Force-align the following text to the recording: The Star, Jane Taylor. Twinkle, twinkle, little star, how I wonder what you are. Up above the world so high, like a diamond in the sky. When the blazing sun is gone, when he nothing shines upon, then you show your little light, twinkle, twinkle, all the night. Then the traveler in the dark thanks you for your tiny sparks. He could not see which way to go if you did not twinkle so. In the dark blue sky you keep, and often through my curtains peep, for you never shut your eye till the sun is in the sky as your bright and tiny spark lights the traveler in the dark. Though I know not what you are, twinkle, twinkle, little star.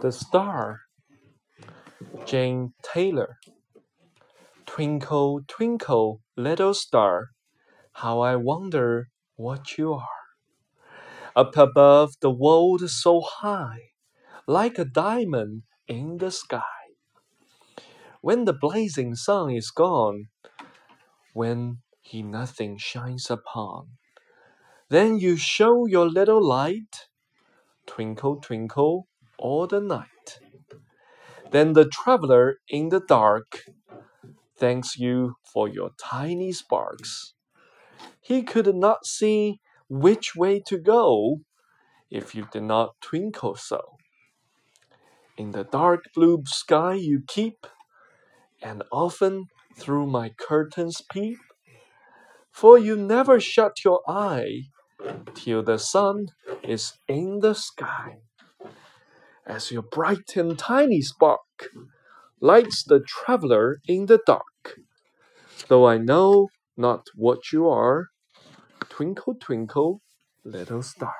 The 0.00 0.12
Star, 0.12 0.82
Jane 2.24 2.72
Taylor. 2.84 3.38
Twinkle, 4.64 5.40
twinkle, 5.48 6.20
little 6.36 6.74
star, 6.74 7.30
how 7.94 8.20
I 8.20 8.36
wonder 8.36 9.08
what 9.34 9.76
you 9.76 9.94
are. 9.94 10.24
Up 11.34 11.56
above 11.56 12.14
the 12.20 12.30
world 12.30 12.88
so 12.88 13.20
high, 13.20 13.90
like 14.46 14.78
a 14.78 14.84
diamond 14.84 15.64
in 15.88 16.18
the 16.18 16.30
sky. 16.30 16.62
When 18.20 18.44
the 18.44 18.54
blazing 18.54 19.16
sun 19.16 19.50
is 19.50 19.70
gone, 19.72 20.28
when 21.34 21.78
he 22.02 22.22
nothing 22.22 22.78
shines 22.78 23.30
upon, 23.30 23.98
then 24.90 25.18
you 25.18 25.36
show 25.36 25.86
your 25.86 26.08
little 26.08 26.46
light, 26.46 27.08
twinkle, 27.86 28.36
twinkle, 28.36 29.08
all 29.38 29.66
the 29.66 29.80
night. 29.80 30.40
Then 31.50 31.72
the 31.72 31.86
traveler 31.86 32.58
in 32.68 32.90
the 32.90 33.00
dark 33.00 33.64
thanks 34.58 34.98
you 34.98 35.34
for 35.52 35.68
your 35.68 35.90
tiny 35.98 36.52
sparks. 36.52 37.34
He 38.20 38.42
could 38.42 38.74
not 38.74 39.06
see 39.06 39.60
which 39.88 40.34
way 40.36 40.60
to 40.66 40.78
go 40.78 41.38
if 42.10 42.34
you 42.34 42.46
did 42.52 42.64
not 42.64 42.94
twinkle 43.00 43.54
so. 43.54 43.80
In 45.36 45.52
the 45.52 45.64
dark 45.64 46.04
blue 46.14 46.42
sky 46.46 46.94
you 46.94 47.22
keep, 47.26 47.66
and 48.60 48.82
often 48.90 49.46
through 49.76 50.06
my 50.06 50.30
curtains 50.30 51.00
peep, 51.12 51.38
for 52.50 52.76
you 52.76 52.96
never 52.96 53.38
shut 53.38 53.84
your 53.84 54.00
eye 54.08 54.62
till 55.34 55.62
the 55.62 55.78
sun 55.78 56.26
is 56.64 56.94
in 57.06 57.38
the 57.38 57.54
sky 57.54 58.16
as 59.48 59.72
your 59.72 59.82
bright 59.82 60.36
and 60.36 60.58
tiny 60.58 61.00
spark 61.00 61.70
lights 62.40 62.84
the 62.84 63.00
traveler 63.00 63.80
in 63.88 64.06
the 64.06 64.20
dark. 64.26 64.78
Though 65.68 65.86
I 65.86 65.98
know 65.98 66.48
not 66.76 67.06
what 67.14 67.52
you 67.52 67.68
are, 67.68 68.08
twinkle, 68.88 69.34
twinkle, 69.34 70.00
little 70.44 70.82
star. 70.82 71.14